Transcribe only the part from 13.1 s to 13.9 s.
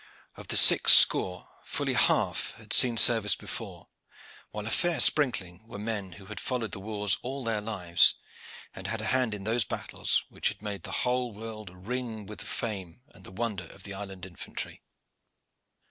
and the wonder of